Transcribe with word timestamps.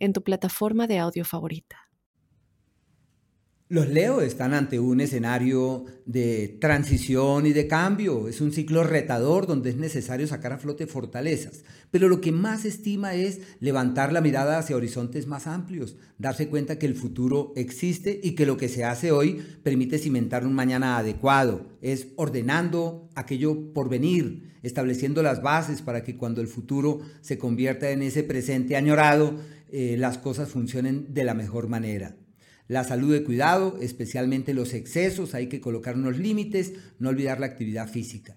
en 0.00 0.12
tu 0.12 0.24
plataforma 0.24 0.88
de 0.88 0.98
audio 0.98 1.24
favorita. 1.24 1.90
Los 3.70 3.88
Leo 3.88 4.20
están 4.20 4.52
ante 4.52 4.80
un 4.80 5.00
escenario 5.00 5.84
de 6.04 6.58
transición 6.60 7.46
y 7.46 7.52
de 7.52 7.68
cambio. 7.68 8.26
Es 8.26 8.40
un 8.40 8.50
ciclo 8.50 8.82
retador 8.82 9.46
donde 9.46 9.70
es 9.70 9.76
necesario 9.76 10.26
sacar 10.26 10.52
a 10.52 10.58
flote 10.58 10.88
fortalezas. 10.88 11.62
Pero 11.92 12.08
lo 12.08 12.20
que 12.20 12.32
más 12.32 12.64
estima 12.64 13.14
es 13.14 13.38
levantar 13.60 14.12
la 14.12 14.22
mirada 14.22 14.58
hacia 14.58 14.74
horizontes 14.74 15.28
más 15.28 15.46
amplios, 15.46 15.94
darse 16.18 16.48
cuenta 16.48 16.80
que 16.80 16.86
el 16.86 16.96
futuro 16.96 17.52
existe 17.54 18.18
y 18.20 18.34
que 18.34 18.44
lo 18.44 18.56
que 18.56 18.68
se 18.68 18.82
hace 18.82 19.12
hoy 19.12 19.40
permite 19.62 19.98
cimentar 19.98 20.44
un 20.44 20.52
mañana 20.52 20.98
adecuado. 20.98 21.68
Es 21.80 22.08
ordenando 22.16 23.08
aquello 23.14 23.72
por 23.72 23.88
venir, 23.88 24.50
estableciendo 24.64 25.22
las 25.22 25.42
bases 25.42 25.80
para 25.80 26.02
que 26.02 26.16
cuando 26.16 26.40
el 26.40 26.48
futuro 26.48 27.02
se 27.20 27.38
convierta 27.38 27.90
en 27.90 28.02
ese 28.02 28.24
presente 28.24 28.74
añorado, 28.74 29.36
eh, 29.72 29.96
las 29.98 30.18
cosas 30.18 30.48
funcionen 30.48 31.12
de 31.14 31.24
la 31.24 31.34
mejor 31.34 31.68
manera. 31.68 32.16
La 32.68 32.84
salud 32.84 33.12
de 33.12 33.24
cuidado, 33.24 33.78
especialmente 33.80 34.54
los 34.54 34.74
excesos, 34.74 35.34
hay 35.34 35.48
que 35.48 35.60
colocar 35.60 35.96
unos 35.96 36.18
límites, 36.18 36.74
no 36.98 37.08
olvidar 37.08 37.40
la 37.40 37.46
actividad 37.46 37.88
física. 37.88 38.36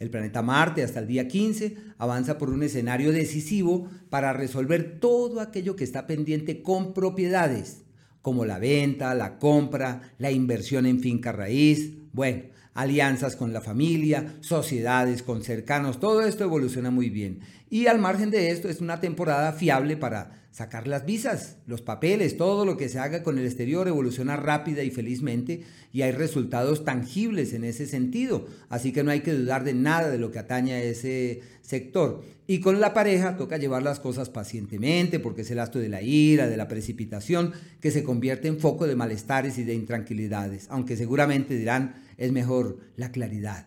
El 0.00 0.10
planeta 0.10 0.42
Marte 0.42 0.82
hasta 0.82 0.98
el 0.98 1.06
día 1.06 1.28
15 1.28 1.76
avanza 1.98 2.38
por 2.38 2.50
un 2.50 2.62
escenario 2.62 3.12
decisivo 3.12 3.88
para 4.08 4.32
resolver 4.32 4.98
todo 4.98 5.40
aquello 5.40 5.76
que 5.76 5.84
está 5.84 6.06
pendiente 6.06 6.62
con 6.62 6.94
propiedades, 6.94 7.82
como 8.22 8.46
la 8.46 8.58
venta, 8.58 9.14
la 9.14 9.38
compra, 9.38 10.14
la 10.18 10.30
inversión 10.30 10.86
en 10.86 11.00
finca 11.00 11.32
raíz, 11.32 11.92
bueno, 12.12 12.42
alianzas 12.74 13.36
con 13.36 13.52
la 13.52 13.60
familia, 13.60 14.36
sociedades 14.40 15.22
con 15.22 15.42
cercanos, 15.42 16.00
todo 16.00 16.22
esto 16.22 16.44
evoluciona 16.44 16.90
muy 16.90 17.10
bien. 17.10 17.40
Y 17.68 17.86
al 17.86 17.98
margen 17.98 18.30
de 18.30 18.50
esto 18.50 18.68
es 18.68 18.80
una 18.80 19.00
temporada 19.00 19.52
fiable 19.52 19.96
para 19.96 20.40
sacar 20.50 20.88
las 20.88 21.06
visas, 21.06 21.56
los 21.66 21.80
papeles, 21.80 22.36
todo 22.36 22.64
lo 22.64 22.76
que 22.76 22.88
se 22.88 22.98
haga 22.98 23.22
con 23.22 23.38
el 23.38 23.44
exterior 23.44 23.86
evoluciona 23.86 24.36
rápida 24.36 24.82
y 24.82 24.90
felizmente 24.90 25.62
y 25.92 26.02
hay 26.02 26.10
resultados 26.10 26.84
tangibles 26.84 27.52
en 27.52 27.64
ese 27.64 27.86
sentido. 27.86 28.46
Así 28.68 28.92
que 28.92 29.04
no 29.04 29.12
hay 29.12 29.20
que 29.20 29.32
dudar 29.32 29.62
de 29.62 29.74
nada 29.74 30.10
de 30.10 30.18
lo 30.18 30.32
que 30.32 30.40
atañe 30.40 30.72
a 30.72 30.82
ese 30.82 31.42
sector. 31.62 32.24
Y 32.48 32.58
con 32.58 32.80
la 32.80 32.92
pareja 32.92 33.36
toca 33.36 33.58
llevar 33.58 33.84
las 33.84 34.00
cosas 34.00 34.28
pacientemente 34.28 35.20
porque 35.20 35.42
es 35.42 35.50
el 35.52 35.60
acto 35.60 35.78
de 35.78 35.88
la 35.88 36.02
ira, 36.02 36.48
de 36.48 36.56
la 36.56 36.66
precipitación, 36.66 37.52
que 37.80 37.92
se 37.92 38.02
convierte 38.02 38.48
en 38.48 38.58
foco 38.58 38.88
de 38.88 38.96
malestares 38.96 39.56
y 39.58 39.62
de 39.62 39.74
intranquilidades, 39.74 40.66
aunque 40.68 40.96
seguramente 40.96 41.56
dirán 41.56 41.94
es 42.20 42.30
mejor 42.30 42.78
la 42.96 43.10
claridad. 43.10 43.66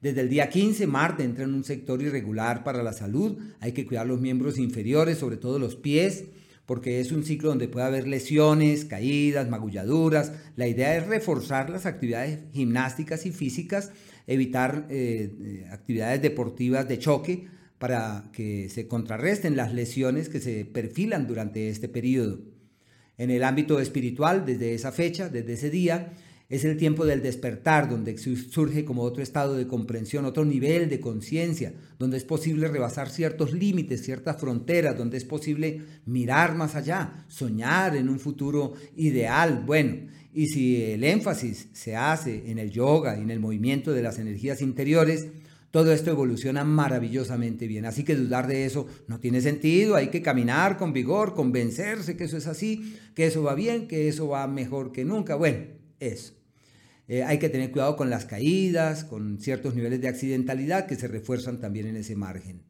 Desde 0.00 0.20
el 0.20 0.28
día 0.28 0.48
15, 0.48 0.86
Marte 0.86 1.24
entra 1.24 1.42
en 1.42 1.54
un 1.54 1.64
sector 1.64 2.00
irregular 2.00 2.62
para 2.62 2.84
la 2.84 2.92
salud. 2.92 3.38
Hay 3.58 3.72
que 3.72 3.84
cuidar 3.84 4.06
los 4.06 4.20
miembros 4.20 4.58
inferiores, 4.58 5.18
sobre 5.18 5.38
todo 5.38 5.58
los 5.58 5.74
pies, 5.74 6.26
porque 6.66 7.00
es 7.00 7.10
un 7.10 7.24
ciclo 7.24 7.48
donde 7.48 7.66
puede 7.66 7.86
haber 7.86 8.06
lesiones, 8.06 8.84
caídas, 8.84 9.48
magulladuras. 9.48 10.32
La 10.54 10.68
idea 10.68 10.96
es 10.96 11.06
reforzar 11.08 11.70
las 11.70 11.86
actividades 11.86 12.40
gimnásticas 12.52 13.26
y 13.26 13.32
físicas, 13.32 13.90
evitar 14.28 14.86
eh, 14.90 15.66
actividades 15.72 16.22
deportivas 16.22 16.86
de 16.86 16.98
choque 16.98 17.48
para 17.78 18.30
que 18.32 18.68
se 18.68 18.86
contrarresten 18.86 19.56
las 19.56 19.72
lesiones 19.72 20.28
que 20.28 20.40
se 20.40 20.64
perfilan 20.64 21.26
durante 21.26 21.70
este 21.70 21.88
periodo. 21.88 22.40
En 23.16 23.30
el 23.30 23.42
ámbito 23.42 23.80
espiritual, 23.80 24.44
desde 24.46 24.74
esa 24.74 24.92
fecha, 24.92 25.28
desde 25.28 25.54
ese 25.54 25.70
día, 25.70 26.12
es 26.48 26.64
el 26.64 26.78
tiempo 26.78 27.04
del 27.04 27.22
despertar, 27.22 27.90
donde 27.90 28.16
surge 28.16 28.86
como 28.86 29.02
otro 29.02 29.22
estado 29.22 29.54
de 29.54 29.66
comprensión, 29.66 30.24
otro 30.24 30.46
nivel 30.46 30.88
de 30.88 30.98
conciencia, 30.98 31.74
donde 31.98 32.16
es 32.16 32.24
posible 32.24 32.68
rebasar 32.68 33.10
ciertos 33.10 33.52
límites, 33.52 34.02
ciertas 34.02 34.40
fronteras, 34.40 34.96
donde 34.96 35.18
es 35.18 35.24
posible 35.26 35.82
mirar 36.06 36.56
más 36.56 36.74
allá, 36.74 37.26
soñar 37.28 37.96
en 37.96 38.08
un 38.08 38.18
futuro 38.18 38.72
ideal. 38.96 39.62
Bueno, 39.66 40.06
y 40.32 40.46
si 40.46 40.82
el 40.82 41.04
énfasis 41.04 41.68
se 41.72 41.96
hace 41.96 42.50
en 42.50 42.58
el 42.58 42.70
yoga 42.70 43.18
y 43.18 43.22
en 43.22 43.30
el 43.30 43.40
movimiento 43.40 43.92
de 43.92 44.02
las 44.02 44.18
energías 44.18 44.62
interiores, 44.62 45.26
todo 45.70 45.92
esto 45.92 46.10
evoluciona 46.10 46.64
maravillosamente 46.64 47.66
bien. 47.66 47.84
Así 47.84 48.04
que 48.04 48.16
dudar 48.16 48.46
de 48.46 48.64
eso 48.64 48.86
no 49.06 49.20
tiene 49.20 49.42
sentido. 49.42 49.96
Hay 49.96 50.08
que 50.08 50.22
caminar 50.22 50.78
con 50.78 50.94
vigor, 50.94 51.34
convencerse 51.34 52.16
que 52.16 52.24
eso 52.24 52.38
es 52.38 52.46
así, 52.46 52.96
que 53.14 53.26
eso 53.26 53.42
va 53.42 53.54
bien, 53.54 53.86
que 53.86 54.08
eso 54.08 54.28
va 54.28 54.46
mejor 54.46 54.92
que 54.92 55.04
nunca. 55.04 55.34
Bueno, 55.34 55.66
eso. 56.00 56.37
Eh, 57.08 57.24
hay 57.24 57.38
que 57.38 57.48
tener 57.48 57.72
cuidado 57.72 57.96
con 57.96 58.10
las 58.10 58.26
caídas, 58.26 59.04
con 59.04 59.40
ciertos 59.40 59.74
niveles 59.74 60.00
de 60.00 60.08
accidentalidad 60.08 60.86
que 60.86 60.96
se 60.96 61.08
refuerzan 61.08 61.58
también 61.58 61.86
en 61.86 61.96
ese 61.96 62.14
margen. 62.14 62.62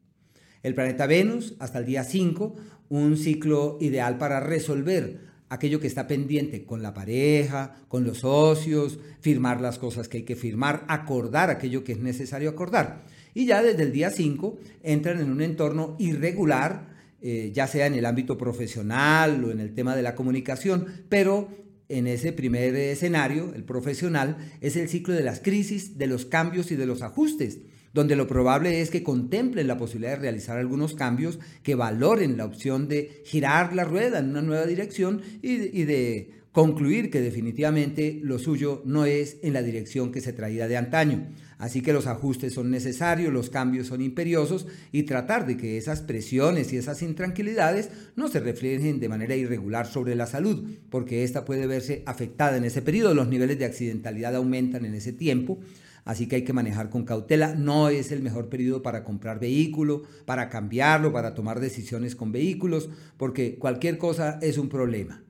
El 0.63 0.75
planeta 0.75 1.07
Venus, 1.07 1.55
hasta 1.59 1.79
el 1.79 1.85
día 1.85 2.03
5, 2.03 2.55
un 2.89 3.17
ciclo 3.17 3.77
ideal 3.81 4.17
para 4.17 4.39
resolver 4.39 5.29
aquello 5.49 5.79
que 5.79 5.87
está 5.87 6.07
pendiente 6.07 6.63
con 6.63 6.81
la 6.81 6.93
pareja, 6.93 7.75
con 7.87 8.05
los 8.05 8.19
socios, 8.19 8.99
firmar 9.19 9.59
las 9.59 9.77
cosas 9.77 10.07
que 10.07 10.17
hay 10.17 10.23
que 10.23 10.35
firmar, 10.35 10.85
acordar 10.87 11.49
aquello 11.49 11.83
que 11.83 11.93
es 11.93 11.99
necesario 11.99 12.49
acordar. 12.49 13.03
Y 13.33 13.45
ya 13.45 13.61
desde 13.61 13.83
el 13.83 13.91
día 13.91 14.09
5 14.09 14.57
entran 14.83 15.19
en 15.19 15.31
un 15.31 15.41
entorno 15.41 15.95
irregular, 15.99 16.87
eh, 17.21 17.51
ya 17.53 17.67
sea 17.67 17.87
en 17.87 17.95
el 17.95 18.05
ámbito 18.05 18.37
profesional 18.37 19.43
o 19.43 19.51
en 19.51 19.59
el 19.59 19.73
tema 19.73 19.95
de 19.95 20.03
la 20.03 20.15
comunicación, 20.15 20.85
pero 21.09 21.49
en 21.89 22.05
ese 22.05 22.31
primer 22.31 22.75
escenario, 22.75 23.53
el 23.55 23.63
profesional, 23.63 24.37
es 24.61 24.75
el 24.75 24.87
ciclo 24.87 25.15
de 25.15 25.23
las 25.23 25.39
crisis, 25.39 25.97
de 25.97 26.07
los 26.07 26.25
cambios 26.25 26.71
y 26.71 26.75
de 26.75 26.85
los 26.85 27.01
ajustes, 27.01 27.59
donde 27.93 28.15
lo 28.15 28.27
probable 28.27 28.81
es 28.81 28.91
que 28.91 29.03
contemplen 29.03 29.67
la 29.67 29.77
posibilidad 29.77 30.11
de 30.11 30.21
realizar 30.21 30.59
algunos 30.59 30.93
cambios 30.93 31.39
que 31.63 31.73
valoren 31.73 32.37
la 32.37 32.45
opción 32.45 32.87
de 32.87 33.23
girar 33.25 33.73
la 33.73 33.83
rueda 33.83 34.19
en 34.19 34.29
una 34.29 34.43
nueva 34.43 34.67
dirección 34.67 35.21
y 35.41 35.83
de, 35.83 36.31
concluir 36.59 37.09
que 37.09 37.21
definitivamente 37.21 38.19
lo 38.21 38.37
suyo 38.37 38.81
no 38.83 39.05
es 39.05 39.37
en 39.43 39.53
la 39.53 39.63
dirección 39.63 40.11
que 40.11 40.19
se 40.19 40.33
traía 40.33 40.67
de 40.67 40.75
antaño. 40.75 41.29
Así 41.57 41.81
que 41.81 41.93
los 41.93 42.05
ajustes 42.05 42.53
son 42.53 42.69
necesarios, 42.69 43.31
los 43.31 43.49
cambios 43.49 43.87
son 43.87 44.01
imperiosos 44.01 44.67
y 44.91 45.03
tratar 45.03 45.47
de 45.47 45.55
que 45.55 45.77
esas 45.77 46.01
presiones 46.01 46.73
y 46.73 46.75
esas 46.75 47.01
intranquilidades 47.01 47.91
no 48.17 48.27
se 48.27 48.41
reflejen 48.41 48.99
de 48.99 49.07
manera 49.07 49.37
irregular 49.37 49.87
sobre 49.87 50.15
la 50.15 50.27
salud, 50.27 50.67
porque 50.89 51.23
esta 51.23 51.45
puede 51.45 51.65
verse 51.65 52.03
afectada 52.05 52.57
en 52.57 52.65
ese 52.65 52.81
periodo. 52.81 53.13
Los 53.13 53.29
niveles 53.29 53.57
de 53.57 53.63
accidentalidad 53.63 54.35
aumentan 54.35 54.83
en 54.83 54.95
ese 54.95 55.13
tiempo. 55.13 55.59
Así 56.03 56.27
que 56.27 56.35
hay 56.35 56.43
que 56.43 56.51
manejar 56.51 56.89
con 56.89 57.05
cautela. 57.05 57.55
No 57.55 57.87
es 57.87 58.11
el 58.11 58.21
mejor 58.21 58.49
periodo 58.49 58.81
para 58.81 59.05
comprar 59.05 59.39
vehículo, 59.39 60.03
para 60.25 60.49
cambiarlo, 60.49 61.13
para 61.13 61.35
tomar 61.35 61.61
decisiones 61.61 62.17
con 62.17 62.33
vehículos, 62.33 62.89
porque 63.15 63.55
cualquier 63.55 63.97
cosa 63.97 64.39
es 64.41 64.57
un 64.57 64.67
problema. 64.67 65.23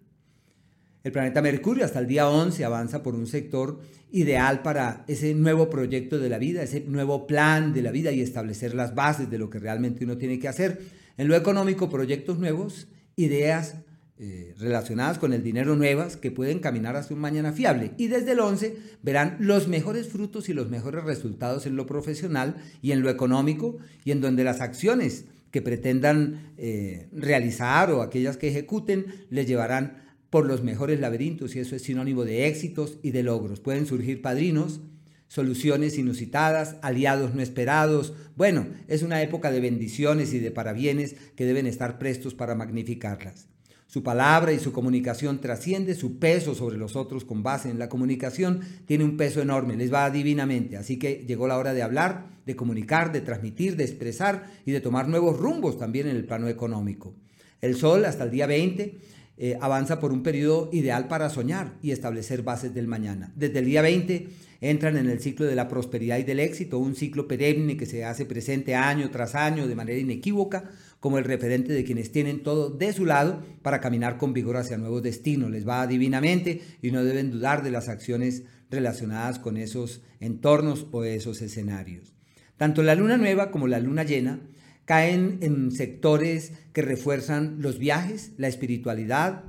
El 1.03 1.13
planeta 1.13 1.41
Mercurio 1.41 1.85
hasta 1.85 1.99
el 1.99 2.07
día 2.07 2.29
11 2.29 2.65
avanza 2.65 3.01
por 3.01 3.15
un 3.15 3.25
sector 3.25 3.79
ideal 4.11 4.61
para 4.61 5.05
ese 5.07 5.33
nuevo 5.33 5.69
proyecto 5.69 6.19
de 6.19 6.27
la 6.27 6.39
vida, 6.39 6.61
ese 6.61 6.81
nuevo 6.81 7.25
plan 7.25 7.73
de 7.73 7.81
la 7.81 7.91
vida 7.91 8.11
y 8.11 8.21
establecer 8.21 8.73
las 8.73 8.95
bases 8.95 9.29
de 9.29 9.37
lo 9.37 9.49
que 9.49 9.59
realmente 9.59 10.03
uno 10.03 10.17
tiene 10.17 10.39
que 10.39 10.49
hacer. 10.49 10.81
En 11.17 11.29
lo 11.29 11.35
económico, 11.35 11.89
proyectos 11.89 12.37
nuevos, 12.37 12.87
ideas 13.15 13.75
eh, 14.17 14.53
relacionadas 14.59 15.17
con 15.19 15.31
el 15.31 15.41
dinero 15.41 15.77
nuevas 15.77 16.17
que 16.17 16.31
pueden 16.31 16.59
caminar 16.59 16.97
hacia 16.97 17.15
un 17.15 17.21
mañana 17.21 17.53
fiable. 17.53 17.91
Y 17.95 18.07
desde 18.07 18.33
el 18.33 18.41
11 18.41 18.75
verán 19.01 19.37
los 19.39 19.69
mejores 19.69 20.09
frutos 20.09 20.49
y 20.49 20.53
los 20.53 20.69
mejores 20.69 21.05
resultados 21.05 21.65
en 21.65 21.77
lo 21.77 21.85
profesional 21.85 22.57
y 22.81 22.91
en 22.91 23.01
lo 23.01 23.09
económico 23.09 23.77
y 24.03 24.11
en 24.11 24.19
donde 24.19 24.43
las 24.43 24.59
acciones 24.59 25.23
que 25.51 25.61
pretendan 25.61 26.51
eh, 26.57 27.07
realizar 27.13 27.91
o 27.91 28.01
aquellas 28.01 28.35
que 28.35 28.49
ejecuten 28.49 29.05
les 29.29 29.47
llevarán 29.47 30.08
por 30.29 30.45
los 30.45 30.63
mejores 30.63 30.99
laberintos 30.99 31.55
y 31.55 31.59
eso 31.59 31.75
es 31.75 31.83
sinónimo 31.83 32.23
de 32.23 32.47
éxitos 32.47 32.97
y 33.01 33.11
de 33.11 33.23
logros. 33.23 33.59
Pueden 33.59 33.85
surgir 33.85 34.21
padrinos, 34.21 34.81
soluciones 35.27 35.97
inusitadas, 35.97 36.75
aliados 36.81 37.33
no 37.33 37.41
esperados. 37.41 38.13
Bueno, 38.35 38.67
es 38.87 39.03
una 39.03 39.21
época 39.21 39.51
de 39.51 39.59
bendiciones 39.59 40.33
y 40.33 40.39
de 40.39 40.51
parabienes 40.51 41.15
que 41.35 41.45
deben 41.45 41.67
estar 41.67 41.97
prestos 41.97 42.35
para 42.35 42.55
magnificarlas. 42.55 43.47
Su 43.87 44.03
palabra 44.03 44.53
y 44.53 44.59
su 44.59 44.71
comunicación 44.71 45.41
trasciende 45.41 45.95
su 45.95 46.19
peso 46.19 46.53
sobre 46.53 46.77
los 46.77 46.95
otros 46.95 47.25
con 47.25 47.41
base 47.41 47.71
en 47.71 47.79
la 47.79 47.89
comunicación, 47.89 48.59
tiene 48.85 49.03
un 49.03 49.17
peso 49.17 49.41
enorme, 49.41 49.75
les 49.77 49.91
va 49.91 50.11
divinamente. 50.11 50.77
Así 50.77 50.99
que 50.99 51.25
llegó 51.27 51.47
la 51.47 51.57
hora 51.57 51.73
de 51.73 51.81
hablar, 51.81 52.27
de 52.45 52.55
comunicar, 52.55 53.11
de 53.11 53.21
transmitir, 53.21 53.77
de 53.77 53.85
expresar 53.85 54.51
y 54.63 54.71
de 54.73 54.79
tomar 54.79 55.07
nuevos 55.07 55.39
rumbos 55.39 55.79
también 55.79 56.07
en 56.07 56.15
el 56.15 56.25
plano 56.25 56.47
económico. 56.47 57.15
El 57.61 57.75
sol 57.75 58.05
hasta 58.05 58.25
el 58.25 58.29
día 58.29 58.45
20 58.45 58.99
eh, 59.41 59.57
avanza 59.61 60.01
por 60.01 60.11
un 60.11 60.21
periodo 60.21 60.69
ideal 60.73 61.07
para 61.07 61.29
soñar 61.29 61.77
y 61.81 61.91
establecer 61.91 62.43
bases 62.43 62.73
del 62.73 62.87
mañana. 62.87 63.31
Desde 63.37 63.59
el 63.59 63.65
día 63.65 63.81
20 63.81 64.27
entran 64.59 64.97
en 64.97 65.09
el 65.09 65.21
ciclo 65.21 65.45
de 65.45 65.55
la 65.55 65.69
prosperidad 65.69 66.17
y 66.17 66.23
del 66.23 66.41
éxito, 66.41 66.77
un 66.77 66.93
ciclo 66.93 67.25
perenne 67.25 67.77
que 67.77 67.85
se 67.85 68.03
hace 68.03 68.25
presente 68.25 68.75
año 68.75 69.09
tras 69.11 69.35
año 69.35 69.65
de 69.65 69.75
manera 69.75 69.97
inequívoca 69.97 70.69
como 70.99 71.17
el 71.17 71.23
referente 71.23 71.71
de 71.71 71.85
quienes 71.85 72.11
tienen 72.11 72.43
todo 72.43 72.69
de 72.69 72.91
su 72.91 73.05
lado 73.05 73.41
para 73.61 73.79
caminar 73.79 74.17
con 74.17 74.33
vigor 74.33 74.57
hacia 74.57 74.77
nuevos 74.77 75.03
destinos. 75.03 75.49
Les 75.51 75.65
va 75.65 75.87
divinamente 75.87 76.61
y 76.81 76.91
no 76.91 77.05
deben 77.05 77.31
dudar 77.31 77.63
de 77.63 77.71
las 77.71 77.87
acciones 77.87 78.43
relacionadas 78.69 79.39
con 79.39 79.55
esos 79.55 80.01
entornos 80.19 80.87
o 80.91 81.05
esos 81.05 81.41
escenarios. 81.41 82.13
Tanto 82.57 82.83
la 82.83 82.95
luna 82.95 83.15
nueva 83.15 83.51
como 83.51 83.67
la 83.67 83.79
luna 83.79 84.03
llena 84.03 84.41
caen 84.89 85.37
en 85.41 85.71
sectores 85.71 86.51
que 86.73 86.81
refuerzan 86.81 87.57
los 87.59 87.77
viajes, 87.77 88.31
la 88.37 88.47
espiritualidad, 88.47 89.43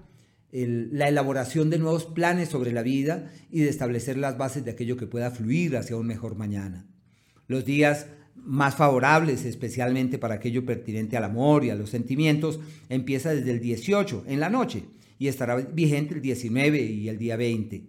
la 0.53 1.09
elaboración 1.09 1.71
de 1.71 1.79
nuevos 1.79 2.05
planes 2.05 2.51
sobre 2.51 2.73
la 2.73 2.83
vida 2.83 3.33
y 3.51 3.61
de 3.61 3.71
establecer 3.71 4.19
las 4.19 4.37
bases 4.37 4.67
de 4.67 4.73
aquello 4.73 4.99
que 4.99 5.07
pueda 5.07 5.31
fluir 5.31 5.79
hacia 5.79 5.97
un 5.97 6.07
mejor 6.07 6.35
mañana. 6.35 6.87
Los 7.49 7.65
días 7.65 8.09
más 8.35 8.75
favorables, 8.75 9.47
especialmente 9.47 10.19
para 10.19 10.35
aquello 10.35 10.67
pertinente 10.67 11.17
al 11.17 11.25
amor 11.25 11.65
y 11.65 11.71
a 11.71 11.75
los 11.75 11.89
sentimientos, 11.89 12.61
empieza 12.91 13.35
desde 13.35 13.53
el 13.53 13.61
18 13.61 14.25
en 14.27 14.41
la 14.41 14.51
noche 14.51 14.85
y 15.19 15.29
estará 15.29 15.57
vigente 15.57 16.17
el 16.17 16.21
19 16.21 16.83
y 16.83 17.09
el 17.09 17.17
día 17.17 17.39
20. 17.39 17.87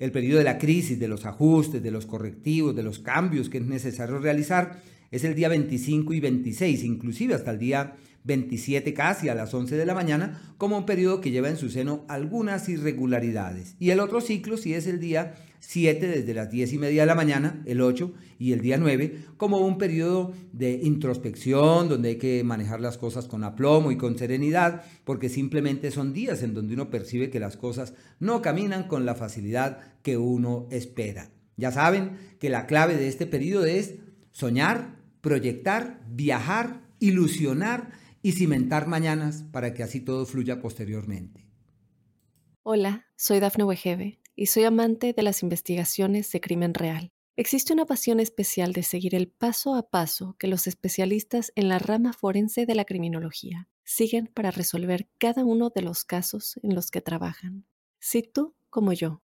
El 0.00 0.10
periodo 0.10 0.38
de 0.38 0.44
la 0.44 0.58
crisis, 0.58 0.98
de 0.98 1.06
los 1.06 1.24
ajustes, 1.24 1.84
de 1.84 1.92
los 1.92 2.06
correctivos, 2.06 2.74
de 2.74 2.82
los 2.82 2.98
cambios 2.98 3.48
que 3.48 3.58
es 3.58 3.64
necesario 3.64 4.18
realizar 4.18 4.82
es 5.10 5.24
el 5.24 5.34
día 5.34 5.48
25 5.48 6.12
y 6.14 6.20
26, 6.20 6.84
inclusive 6.84 7.34
hasta 7.34 7.50
el 7.50 7.58
día 7.58 7.96
27 8.24 8.92
casi 8.94 9.28
a 9.28 9.34
las 9.34 9.52
11 9.52 9.76
de 9.76 9.86
la 9.86 9.94
mañana, 9.94 10.54
como 10.58 10.78
un 10.78 10.86
periodo 10.86 11.20
que 11.20 11.30
lleva 11.30 11.48
en 11.48 11.56
su 11.56 11.70
seno 11.70 12.04
algunas 12.08 12.68
irregularidades. 12.68 13.76
Y 13.78 13.90
el 13.90 14.00
otro 14.00 14.20
ciclo 14.20 14.56
sí 14.56 14.74
es 14.74 14.86
el 14.86 15.00
día 15.00 15.34
7 15.60 16.06
desde 16.06 16.34
las 16.34 16.50
10 16.50 16.72
y 16.74 16.78
media 16.78 17.02
de 17.02 17.06
la 17.06 17.14
mañana, 17.14 17.62
el 17.66 17.80
8 17.80 18.12
y 18.38 18.52
el 18.52 18.60
día 18.60 18.78
9, 18.78 19.24
como 19.36 19.58
un 19.58 19.78
periodo 19.78 20.32
de 20.52 20.80
introspección 20.82 21.88
donde 21.88 22.10
hay 22.10 22.16
que 22.16 22.44
manejar 22.44 22.80
las 22.80 22.98
cosas 22.98 23.26
con 23.26 23.44
aplomo 23.44 23.90
y 23.90 23.96
con 23.96 24.18
serenidad, 24.18 24.82
porque 25.04 25.28
simplemente 25.28 25.90
son 25.90 26.12
días 26.12 26.42
en 26.42 26.54
donde 26.54 26.74
uno 26.74 26.90
percibe 26.90 27.30
que 27.30 27.40
las 27.40 27.56
cosas 27.56 27.94
no 28.18 28.42
caminan 28.42 28.86
con 28.86 29.06
la 29.06 29.14
facilidad 29.14 29.80
que 30.02 30.16
uno 30.16 30.66
espera. 30.70 31.30
Ya 31.56 31.72
saben 31.72 32.12
que 32.38 32.48
la 32.48 32.66
clave 32.66 32.96
de 32.96 33.08
este 33.08 33.26
periodo 33.26 33.66
es 33.66 33.96
soñar, 34.32 34.99
proyectar, 35.20 36.00
viajar, 36.08 36.82
ilusionar 36.98 37.92
y 38.22 38.32
cimentar 38.32 38.86
mañanas 38.86 39.44
para 39.50 39.74
que 39.74 39.82
así 39.82 40.00
todo 40.00 40.26
fluya 40.26 40.60
posteriormente. 40.60 41.46
Hola, 42.62 43.06
soy 43.16 43.40
Dafne 43.40 43.64
Wegebe 43.64 44.20
y 44.36 44.46
soy 44.46 44.64
amante 44.64 45.12
de 45.12 45.22
las 45.22 45.42
investigaciones 45.42 46.30
de 46.32 46.40
crimen 46.40 46.74
real. 46.74 47.12
Existe 47.36 47.72
una 47.72 47.86
pasión 47.86 48.20
especial 48.20 48.74
de 48.74 48.82
seguir 48.82 49.14
el 49.14 49.28
paso 49.28 49.74
a 49.74 49.88
paso 49.88 50.36
que 50.38 50.46
los 50.46 50.66
especialistas 50.66 51.52
en 51.54 51.68
la 51.68 51.78
rama 51.78 52.12
forense 52.12 52.66
de 52.66 52.74
la 52.74 52.84
criminología 52.84 53.68
siguen 53.82 54.26
para 54.26 54.50
resolver 54.50 55.08
cada 55.18 55.44
uno 55.44 55.70
de 55.70 55.82
los 55.82 56.04
casos 56.04 56.60
en 56.62 56.74
los 56.74 56.90
que 56.90 57.00
trabajan. 57.00 57.64
Si 57.98 58.22
tú, 58.22 58.54
como 58.68 58.92
yo, 58.92 59.22